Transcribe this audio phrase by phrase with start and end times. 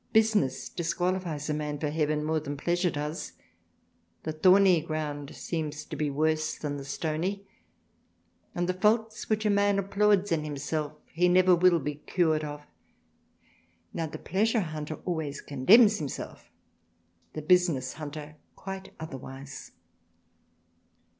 [0.13, 3.33] Business disqualifies a man for Heaven more than Pleasure does;
[4.23, 7.45] The Thorney ground seems to be worse than the Stoney,—
[8.55, 12.65] and the Faults which a Man applauds in himself he never will be cured of;
[13.93, 16.45] now the Pleasure hunter always condemns himself^
[17.33, 19.73] the Business hunter quite otherwise.